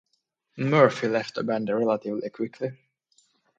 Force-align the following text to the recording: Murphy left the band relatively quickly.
Murphy 0.57 1.07
left 1.07 1.35
the 1.35 1.43
band 1.43 1.69
relatively 1.69 2.27
quickly. 2.31 2.71